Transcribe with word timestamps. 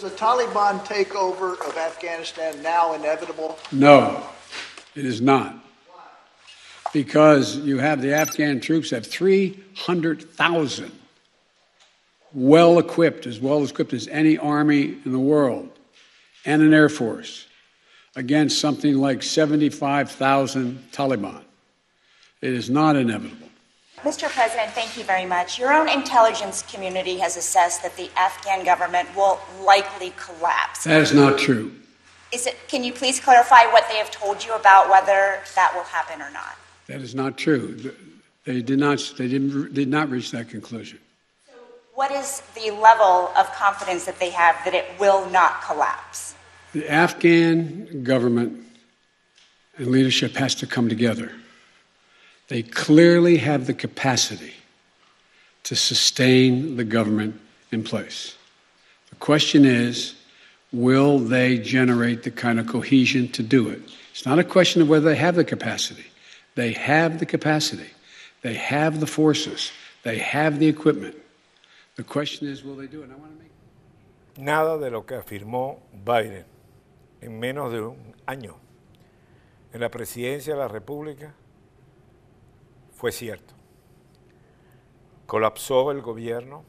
Is 0.00 0.10
the 0.10 0.16
Taliban 0.16 0.80
takeover 0.86 1.60
of 1.68 1.76
Afghanistan 1.76 2.62
now 2.62 2.94
inevitable? 2.94 3.58
No, 3.70 4.24
it 4.94 5.04
is 5.04 5.20
not. 5.20 5.54
Because 6.94 7.58
you 7.58 7.76
have 7.76 8.00
the 8.00 8.14
Afghan 8.14 8.60
troops 8.60 8.88
have 8.92 9.06
300,000 9.06 10.90
well 12.32 12.78
equipped, 12.78 13.26
as 13.26 13.40
well 13.40 13.62
equipped 13.62 13.92
as 13.92 14.08
any 14.08 14.38
army 14.38 14.96
in 15.04 15.12
the 15.12 15.18
world, 15.18 15.68
and 16.46 16.62
an 16.62 16.72
air 16.72 16.88
force 16.88 17.46
against 18.16 18.58
something 18.58 18.96
like 18.96 19.22
75,000 19.22 20.82
Taliban. 20.92 21.42
It 22.40 22.54
is 22.54 22.70
not 22.70 22.96
inevitable. 22.96 23.49
Mr. 24.02 24.30
President, 24.30 24.70
thank 24.72 24.96
you 24.96 25.04
very 25.04 25.26
much. 25.26 25.58
Your 25.58 25.74
own 25.74 25.86
intelligence 25.88 26.62
community 26.62 27.18
has 27.18 27.36
assessed 27.36 27.82
that 27.82 27.96
the 27.96 28.10
Afghan 28.16 28.64
government 28.64 29.14
will 29.14 29.38
likely 29.62 30.14
collapse. 30.16 30.84
That 30.84 31.02
is 31.02 31.12
not 31.12 31.38
true. 31.38 31.70
Is 32.32 32.46
it, 32.46 32.56
can 32.68 32.82
you 32.82 32.92
please 32.92 33.20
clarify 33.20 33.64
what 33.66 33.86
they 33.90 33.96
have 33.96 34.10
told 34.10 34.42
you 34.42 34.54
about 34.54 34.88
whether 34.88 35.40
that 35.54 35.72
will 35.74 35.82
happen 35.82 36.22
or 36.22 36.30
not? 36.30 36.56
That 36.86 37.02
is 37.02 37.14
not 37.14 37.36
true. 37.36 37.92
They 38.44 38.62
did 38.62 38.78
not, 38.78 39.12
they 39.18 39.28
didn't, 39.28 39.74
did 39.74 39.88
not 39.88 40.08
reach 40.08 40.30
that 40.30 40.48
conclusion. 40.48 40.98
What 41.94 42.10
is 42.10 42.42
the 42.54 42.70
level 42.70 43.30
of 43.36 43.52
confidence 43.52 44.06
that 44.06 44.18
they 44.18 44.30
have 44.30 44.56
that 44.64 44.72
it 44.72 44.86
will 44.98 45.28
not 45.28 45.62
collapse? 45.62 46.34
The 46.72 46.88
Afghan 46.88 48.02
government 48.02 48.64
and 49.76 49.88
leadership 49.88 50.36
has 50.36 50.54
to 50.56 50.66
come 50.66 50.88
together. 50.88 51.32
They 52.50 52.64
clearly 52.64 53.36
have 53.36 53.68
the 53.68 53.74
capacity 53.74 54.54
to 55.62 55.76
sustain 55.76 56.74
the 56.74 56.82
government 56.82 57.40
in 57.70 57.84
place. 57.84 58.36
The 59.10 59.16
question 59.16 59.64
is, 59.64 60.16
will 60.72 61.20
they 61.20 61.58
generate 61.58 62.24
the 62.24 62.32
kind 62.32 62.58
of 62.58 62.66
cohesion 62.66 63.28
to 63.28 63.44
do 63.44 63.68
it? 63.68 63.80
It's 64.10 64.26
not 64.26 64.40
a 64.40 64.44
question 64.44 64.82
of 64.82 64.88
whether 64.88 65.08
they 65.08 65.14
have 65.14 65.36
the 65.36 65.44
capacity. 65.44 66.06
They 66.56 66.72
have 66.72 67.20
the 67.20 67.26
capacity. 67.26 67.90
They 68.42 68.54
have 68.54 68.98
the 68.98 69.06
forces. 69.06 69.70
They 70.02 70.18
have 70.18 70.58
the 70.58 70.66
equipment. 70.66 71.14
The 71.94 72.02
question 72.02 72.48
is, 72.48 72.64
will 72.64 72.74
they 72.74 72.88
do 72.88 73.04
it? 73.04 73.10
Make... 73.10 73.52
Nada 74.38 74.76
de 74.76 74.90
lo 74.90 75.02
que 75.02 75.16
afirmó 75.16 75.78
Biden 76.04 76.44
en 77.20 77.38
menos 77.38 77.70
de 77.70 77.80
un 77.80 77.96
año 78.26 78.56
en 79.72 79.80
la 79.80 79.88
presidencia 79.88 80.54
de 80.54 80.58
la 80.58 80.66
República 80.66 81.32
fue 83.00 83.12
cierto. 83.12 83.54
Colapsó 85.24 85.90
el 85.90 86.02
gobierno. 86.02 86.64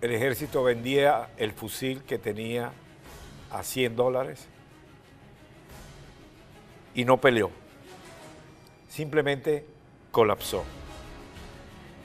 El 0.00 0.12
ejército 0.12 0.62
vendía 0.62 1.30
el 1.36 1.50
fusil 1.50 2.04
que 2.04 2.20
tenía 2.20 2.70
a 3.50 3.64
100 3.64 3.96
dólares 3.96 4.46
y 6.94 7.04
no 7.04 7.20
peleó. 7.20 7.50
Simplemente 8.88 9.66
colapsó. 10.12 10.62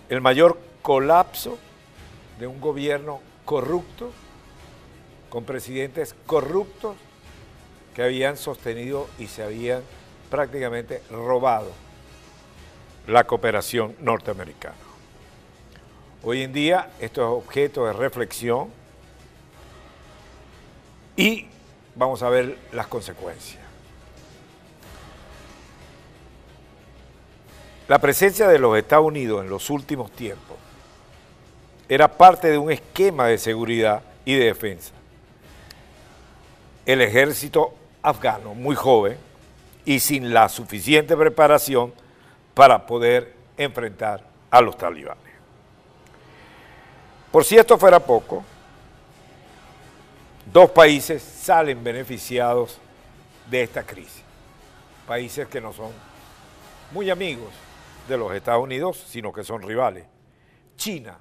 El 0.09 0.21
mayor 0.21 0.57
colapso 0.81 1.59
de 2.39 2.47
un 2.47 2.59
gobierno 2.59 3.21
corrupto, 3.45 4.09
con 5.29 5.43
presidentes 5.43 6.15
corruptos 6.25 6.95
que 7.95 8.03
habían 8.03 8.37
sostenido 8.37 9.07
y 9.19 9.27
se 9.27 9.43
habían 9.43 9.81
prácticamente 10.29 11.01
robado 11.09 11.71
la 13.07 13.25
cooperación 13.25 13.95
norteamericana. 13.99 14.75
Hoy 16.23 16.43
en 16.43 16.53
día 16.53 16.91
esto 16.99 17.21
es 17.21 17.45
objeto 17.45 17.85
de 17.85 17.93
reflexión 17.93 18.69
y 21.17 21.47
vamos 21.95 22.23
a 22.23 22.29
ver 22.29 22.57
las 22.71 22.87
consecuencias. 22.87 23.59
La 27.87 27.99
presencia 27.99 28.47
de 28.47 28.59
los 28.59 28.77
Estados 28.77 29.05
Unidos 29.05 29.43
en 29.43 29.49
los 29.49 29.69
últimos 29.69 30.11
tiempos 30.11 30.57
era 31.89 32.07
parte 32.07 32.49
de 32.49 32.57
un 32.57 32.71
esquema 32.71 33.27
de 33.27 33.37
seguridad 33.37 34.01
y 34.23 34.35
de 34.35 34.45
defensa. 34.45 34.93
El 36.85 37.01
ejército 37.01 37.73
afgano, 38.01 38.53
muy 38.53 38.75
joven 38.75 39.17
y 39.85 39.99
sin 39.99 40.33
la 40.33 40.49
suficiente 40.49 41.15
preparación 41.15 41.93
para 42.53 42.85
poder 42.85 43.35
enfrentar 43.57 44.23
a 44.49 44.61
los 44.61 44.77
talibanes. 44.77 45.31
Por 47.31 47.45
si 47.45 47.57
esto 47.57 47.77
fuera 47.77 47.99
poco, 47.99 48.43
dos 50.51 50.69
países 50.71 51.21
salen 51.21 51.83
beneficiados 51.83 52.79
de 53.49 53.63
esta 53.63 53.83
crisis. 53.83 54.23
Países 55.07 55.47
que 55.47 55.61
no 55.61 55.71
son 55.71 55.91
muy 56.91 57.09
amigos 57.09 57.49
de 58.07 58.17
los 58.17 58.33
Estados 58.33 58.63
Unidos, 58.63 59.03
sino 59.07 59.31
que 59.31 59.43
son 59.43 59.61
rivales. 59.61 60.05
China 60.75 61.17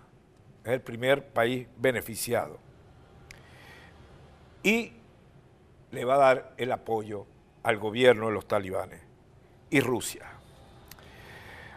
es 0.64 0.72
el 0.72 0.80
primer 0.80 1.28
país 1.28 1.66
beneficiado. 1.76 2.58
Y 4.62 4.92
le 5.93 6.05
va 6.05 6.15
a 6.15 6.19
dar 6.19 6.55
el 6.56 6.73
apoyo 6.73 7.27
al 7.62 7.78
gobierno 7.78 8.27
de 8.27 8.33
los 8.33 8.47
talibanes 8.47 9.01
y 9.71 9.81
Rusia. 9.81 10.27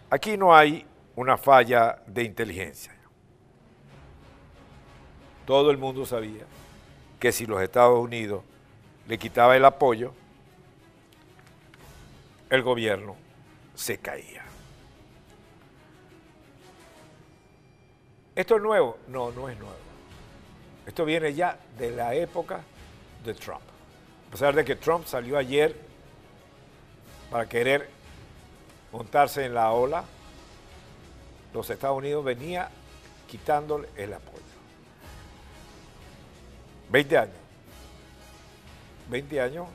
Aquí 0.09 0.37
no 0.37 0.55
hay 0.55 0.85
una 1.15 1.37
falla 1.37 2.01
de 2.05 2.23
inteligencia. 2.23 2.93
Todo 5.45 5.71
el 5.71 5.77
mundo 5.77 6.05
sabía 6.05 6.45
que 7.19 7.31
si 7.31 7.45
los 7.45 7.61
Estados 7.61 7.99
Unidos 7.99 8.43
le 9.07 9.17
quitaba 9.17 9.57
el 9.57 9.65
apoyo, 9.65 10.13
el 12.49 12.61
gobierno 12.61 13.15
se 13.75 13.97
caía. 13.97 14.43
¿Esto 18.35 18.55
es 18.55 18.61
nuevo? 18.61 18.97
No, 19.07 19.31
no 19.31 19.49
es 19.49 19.57
nuevo. 19.57 19.75
Esto 20.85 21.05
viene 21.05 21.33
ya 21.33 21.57
de 21.77 21.91
la 21.91 22.15
época 22.15 22.61
de 23.23 23.33
Trump. 23.33 23.72
A 24.33 24.35
pesar 24.35 24.55
de 24.55 24.65
que 24.65 24.75
Trump 24.75 25.05
salió 25.05 25.37
ayer 25.37 25.75
para 27.29 27.47
querer 27.47 27.87
montarse 28.91 29.45
en 29.45 29.53
la 29.53 29.71
ola, 29.71 30.05
los 31.53 31.69
Estados 31.69 31.99
Unidos 31.99 32.25
venía 32.25 32.67
quitándole 33.29 33.89
el 33.95 34.11
apoyo. 34.11 34.41
20 36.89 37.15
años. 37.15 37.35
20 39.11 39.39
años 39.39 39.67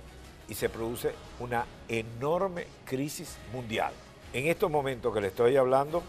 y 0.49 0.55
se 0.55 0.69
produce 0.69 1.15
una 1.39 1.65
enorme 1.87 2.67
crisis 2.85 3.37
mundial. 3.53 3.93
En 4.33 4.49
estos 4.49 4.69
momentos 4.69 5.15
que 5.15 5.21
le 5.21 5.29
estoy 5.29 5.57
hablando, 5.57 6.03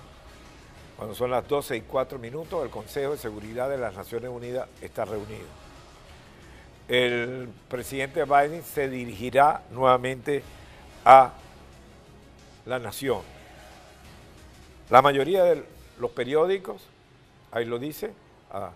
cuando 0.98 1.14
son 1.14 1.30
las 1.30 1.48
12 1.48 1.78
y 1.78 1.82
4 1.82 2.18
minutos, 2.18 2.64
el 2.64 2.72
Consejo 2.72 3.12
de 3.12 3.20
Seguridad 3.20 3.70
de 3.70 3.78
las 3.78 3.94
Naciones 3.94 4.32
Unidas 4.32 4.68
está 4.82 5.06
reunido. 5.06 5.69
El 6.90 7.50
presidente 7.70 8.24
Biden 8.24 8.64
se 8.64 8.90
dirigirá 8.90 9.62
nuevamente 9.70 10.42
a 11.06 11.34
la 12.66 12.80
nación. 12.80 13.22
La 14.90 15.04
mayoría 15.04 15.44
de 15.44 15.64
los 16.00 16.10
periódicos, 16.10 16.82
ahí 17.52 17.66
lo 17.66 17.78
dice, 17.78 18.12
a, 18.52 18.72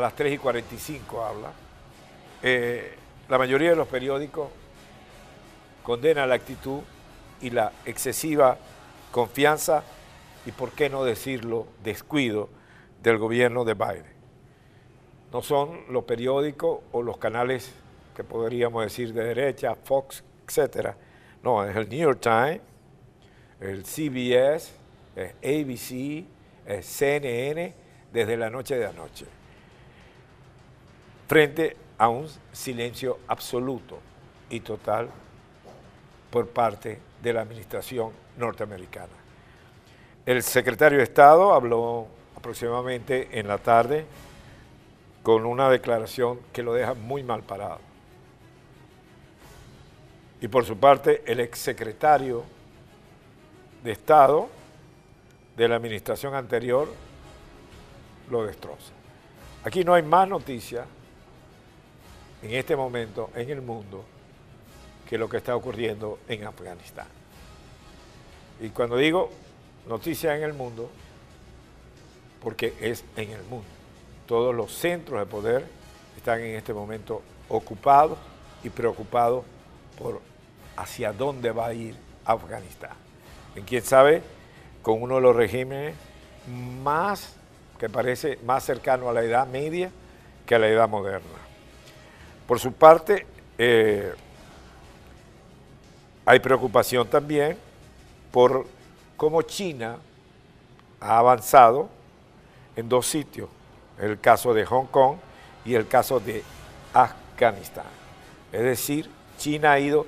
las 0.00 0.16
3 0.16 0.34
y 0.34 0.38
45 0.38 1.24
habla, 1.24 1.52
eh, 2.42 2.96
la 3.28 3.38
mayoría 3.38 3.70
de 3.70 3.76
los 3.76 3.86
periódicos 3.86 4.48
condena 5.84 6.26
la 6.26 6.34
actitud 6.34 6.80
y 7.40 7.50
la 7.50 7.70
excesiva 7.84 8.58
confianza 9.12 9.84
y, 10.46 10.50
por 10.50 10.72
qué 10.72 10.90
no 10.90 11.04
decirlo, 11.04 11.68
descuido 11.84 12.48
del 13.04 13.18
gobierno 13.18 13.64
de 13.64 13.74
Biden. 13.74 14.13
No 15.34 15.42
son 15.42 15.80
los 15.88 16.04
periódicos 16.04 16.78
o 16.92 17.02
los 17.02 17.18
canales 17.18 17.72
que 18.14 18.22
podríamos 18.22 18.84
decir 18.84 19.12
de 19.12 19.24
derecha, 19.24 19.74
Fox, 19.74 20.22
etcétera. 20.46 20.96
No, 21.42 21.64
es 21.64 21.74
el 21.74 21.88
New 21.88 21.98
York 21.98 22.20
Times, 22.20 22.60
el 23.58 23.84
CBS, 23.84 24.70
ABC, 25.42 26.24
CNN, 26.80 27.74
desde 28.12 28.36
la 28.36 28.48
noche 28.48 28.76
de 28.76 28.86
anoche. 28.86 29.26
Frente 31.26 31.76
a 31.98 32.08
un 32.08 32.28
silencio 32.52 33.18
absoluto 33.26 33.98
y 34.50 34.60
total 34.60 35.08
por 36.30 36.48
parte 36.48 37.00
de 37.20 37.32
la 37.32 37.40
administración 37.40 38.12
norteamericana. 38.38 39.14
El 40.26 40.44
secretario 40.44 40.98
de 40.98 41.04
Estado 41.04 41.52
habló 41.52 42.06
aproximadamente 42.36 43.36
en 43.36 43.48
la 43.48 43.58
tarde 43.58 44.06
con 45.24 45.46
una 45.46 45.70
declaración 45.70 46.38
que 46.52 46.62
lo 46.62 46.74
deja 46.74 46.92
muy 46.94 47.24
mal 47.24 47.42
parado. 47.42 47.80
Y 50.40 50.48
por 50.48 50.66
su 50.66 50.76
parte, 50.76 51.22
el 51.26 51.40
exsecretario 51.40 52.44
de 53.82 53.92
Estado 53.92 54.48
de 55.56 55.66
la 55.66 55.76
administración 55.76 56.34
anterior 56.34 56.88
lo 58.30 58.44
destroza. 58.44 58.92
Aquí 59.64 59.82
no 59.82 59.94
hay 59.94 60.02
más 60.02 60.28
noticia 60.28 60.84
en 62.42 62.50
este 62.52 62.76
momento 62.76 63.30
en 63.34 63.48
el 63.48 63.62
mundo 63.62 64.04
que 65.08 65.16
lo 65.16 65.26
que 65.26 65.38
está 65.38 65.56
ocurriendo 65.56 66.18
en 66.28 66.44
Afganistán. 66.44 67.06
Y 68.60 68.68
cuando 68.68 68.98
digo 68.98 69.30
noticia 69.88 70.36
en 70.36 70.42
el 70.42 70.52
mundo, 70.52 70.90
porque 72.42 72.74
es 72.78 73.06
en 73.16 73.30
el 73.30 73.42
mundo. 73.44 73.73
Todos 74.26 74.54
los 74.54 74.72
centros 74.72 75.20
de 75.20 75.26
poder 75.26 75.66
están 76.16 76.40
en 76.40 76.56
este 76.56 76.72
momento 76.72 77.22
ocupados 77.48 78.18
y 78.62 78.70
preocupados 78.70 79.44
por 79.98 80.20
hacia 80.76 81.12
dónde 81.12 81.50
va 81.52 81.66
a 81.66 81.74
ir 81.74 81.96
Afganistán. 82.24 82.92
En 83.54 83.64
quién 83.64 83.82
sabe, 83.82 84.22
con 84.82 85.02
uno 85.02 85.16
de 85.16 85.20
los 85.20 85.36
regímenes 85.36 85.94
más, 86.82 87.34
que 87.78 87.88
parece 87.88 88.38
más 88.44 88.64
cercano 88.64 89.08
a 89.08 89.12
la 89.12 89.22
edad 89.22 89.46
media 89.46 89.90
que 90.46 90.54
a 90.54 90.58
la 90.58 90.68
edad 90.68 90.88
moderna. 90.88 91.28
Por 92.46 92.58
su 92.58 92.72
parte, 92.72 93.26
eh, 93.58 94.12
hay 96.26 96.40
preocupación 96.40 97.06
también 97.08 97.56
por 98.30 98.66
cómo 99.16 99.42
China 99.42 99.98
ha 101.00 101.18
avanzado 101.18 101.88
en 102.76 102.88
dos 102.88 103.06
sitios, 103.06 103.48
el 103.98 104.20
caso 104.20 104.54
de 104.54 104.64
Hong 104.66 104.86
Kong 104.86 105.16
y 105.64 105.74
el 105.74 105.86
caso 105.86 106.20
de 106.20 106.42
Afganistán. 106.92 107.86
Es 108.52 108.62
decir, 108.62 109.10
China 109.38 109.72
ha 109.72 109.80
ido 109.80 110.06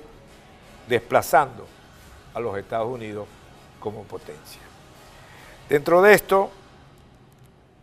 desplazando 0.87 1.67
a 2.33 2.39
los 2.39 2.57
Estados 2.57 2.87
Unidos 2.87 3.27
como 3.79 4.03
potencia. 4.03 4.61
Dentro 5.69 6.01
de 6.01 6.13
esto, 6.13 6.49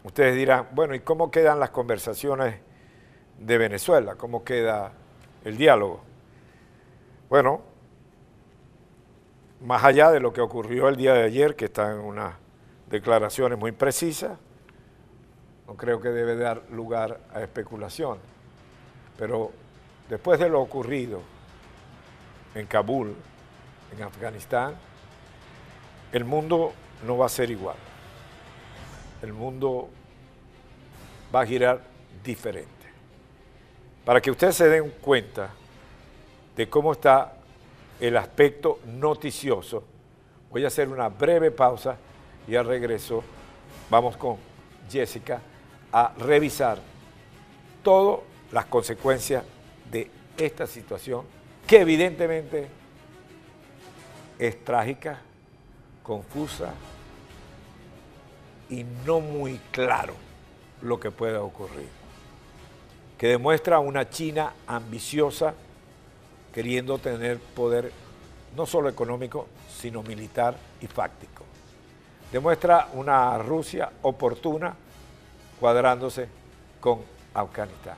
ustedes 0.04 0.36
dirán, 0.36 0.68
bueno, 0.72 0.94
¿y 0.94 1.00
cómo 1.00 1.30
quedan 1.30 1.60
las 1.60 1.70
conversaciones 1.70 2.56
de 3.38 3.58
Venezuela? 3.58 4.14
¿Cómo 4.14 4.44
queda 4.44 4.92
el 5.44 5.56
diálogo? 5.56 6.00
Bueno, 7.28 7.60
más 9.60 9.84
allá 9.84 10.10
de 10.10 10.20
lo 10.20 10.32
que 10.32 10.40
ocurrió 10.40 10.88
el 10.88 10.96
día 10.96 11.14
de 11.14 11.24
ayer, 11.24 11.56
que 11.56 11.66
están 11.66 11.98
unas 11.98 12.34
declaraciones 12.88 13.58
muy 13.58 13.72
precisas, 13.72 14.38
no 15.66 15.74
creo 15.76 16.00
que 16.00 16.10
debe 16.10 16.36
dar 16.36 16.62
lugar 16.70 17.20
a 17.32 17.40
especulación, 17.42 18.18
pero 19.18 19.50
después 20.08 20.38
de 20.38 20.48
lo 20.48 20.60
ocurrido 20.60 21.22
en 22.54 22.66
Kabul, 22.66 23.14
en 23.96 24.02
Afganistán, 24.02 24.74
el 26.12 26.24
mundo 26.24 26.72
no 27.06 27.16
va 27.18 27.26
a 27.26 27.30
ser 27.30 27.50
igual. 27.50 27.76
El 29.22 29.32
mundo 29.32 29.88
va 31.34 31.40
a 31.40 31.46
girar 31.46 31.80
diferente. 32.22 32.70
Para 34.04 34.20
que 34.20 34.30
ustedes 34.30 34.56
se 34.56 34.68
den 34.68 34.90
cuenta 35.00 35.50
de 36.56 36.68
cómo 36.68 36.92
está 36.92 37.32
el 37.98 38.16
aspecto 38.16 38.80
noticioso, 38.86 39.82
voy 40.50 40.64
a 40.64 40.68
hacer 40.68 40.88
una 40.88 41.08
breve 41.08 41.50
pausa 41.50 41.96
y 42.46 42.54
al 42.54 42.66
regreso 42.66 43.24
vamos 43.90 44.16
con 44.16 44.36
Jessica 44.90 45.40
a 45.94 46.12
revisar 46.18 46.78
todas 47.84 48.18
las 48.50 48.64
consecuencias 48.66 49.44
de 49.92 50.10
esta 50.36 50.66
situación 50.66 51.22
que 51.68 51.82
evidentemente 51.82 52.66
es 54.40 54.64
trágica, 54.64 55.20
confusa 56.02 56.74
y 58.68 58.84
no 59.06 59.20
muy 59.20 59.60
claro 59.70 60.14
lo 60.82 60.98
que 60.98 61.12
pueda 61.12 61.40
ocurrir. 61.40 61.88
Que 63.16 63.28
demuestra 63.28 63.78
una 63.78 64.10
China 64.10 64.52
ambiciosa 64.66 65.54
queriendo 66.52 66.98
tener 66.98 67.38
poder 67.38 67.92
no 68.56 68.66
solo 68.66 68.88
económico, 68.88 69.46
sino 69.80 70.02
militar 70.02 70.56
y 70.80 70.88
fáctico. 70.88 71.44
Demuestra 72.32 72.88
una 72.94 73.38
Rusia 73.38 73.92
oportuna 74.02 74.74
cuadrándose 75.64 76.28
con 76.78 77.00
Afganistán. 77.32 77.96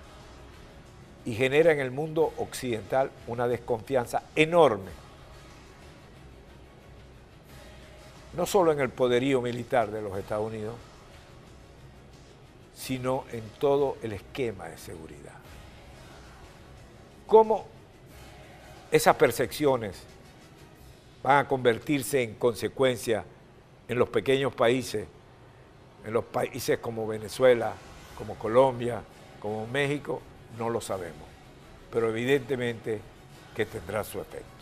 Y 1.25 1.35
genera 1.35 1.73
en 1.73 1.81
el 1.81 1.91
mundo 1.91 2.33
occidental 2.37 3.11
una 3.27 3.49
desconfianza 3.49 4.23
enorme, 4.37 4.93
no 8.37 8.47
solo 8.47 8.71
en 8.71 8.79
el 8.79 8.91
poderío 8.91 9.43
militar 9.43 9.91
de 9.91 10.01
los 10.01 10.17
Estados 10.17 10.47
Unidos, 10.47 10.77
sino 12.73 13.25
en 13.33 13.43
todo 13.59 13.97
el 14.01 14.13
esquema 14.13 14.69
de 14.69 14.79
seguridad. 14.79 15.35
¿Cómo 17.27 17.67
esas 18.93 19.17
percepciones 19.17 20.05
van 21.21 21.39
a 21.39 21.49
convertirse 21.49 22.23
en 22.23 22.35
consecuencia 22.35 23.25
en 23.89 23.99
los 23.99 24.09
pequeños 24.09 24.55
países 24.55 25.09
en 26.07 26.13
los 26.13 26.25
países 26.25 26.79
como 26.79 27.07
Venezuela, 27.07 27.73
como 28.17 28.37
Colombia, 28.37 29.03
como 29.41 29.67
México, 29.67 30.23
no 30.57 30.71
lo 30.71 30.81
sabemos. 30.81 31.27
Pero 31.93 32.09
evidentemente 32.09 33.01
que 33.55 33.67
tendrá 33.67 34.05
su 34.05 34.21
efecto. 34.21 34.56